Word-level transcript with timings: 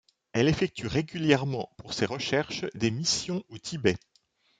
Elle 0.33 0.47
effectue 0.47 0.87
régulièrement 0.87 1.69
pour 1.77 1.93
ses 1.93 2.07
recherches 2.07 2.65
des 2.73 2.89
missions 2.89 3.43
au 3.49 3.59
Tibet. 3.59 3.97